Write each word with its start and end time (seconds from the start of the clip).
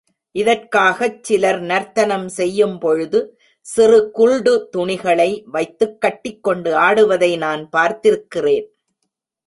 இதற்காகச் 0.35 1.19
சிலர் 1.23 1.59
நர்த்தனம் 1.61 2.25
செய்யும்பொழுது 2.29 3.19
சிறு 3.65 3.99
குல்டு 4.17 4.53
துணிகளை 4.71 5.31
வைத்துக் 5.47 5.99
கட்டிக்கொண்டு 6.01 6.71
ஆடுவதை 6.81 7.31
நான் 7.37 7.63
பார்த்திருக்கிறேன்! 7.75 8.67